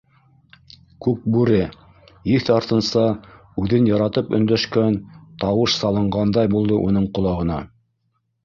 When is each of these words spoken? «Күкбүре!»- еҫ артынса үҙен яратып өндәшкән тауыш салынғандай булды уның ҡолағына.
«Күкбүре!»- 1.07 1.59
еҫ 2.37 2.49
артынса 2.55 3.03
үҙен 3.65 3.91
яратып 3.91 4.33
өндәшкән 4.39 4.99
тауыш 5.45 5.77
салынғандай 5.83 6.53
булды 6.59 6.81
уның 6.89 7.11
ҡолағына. 7.19 7.61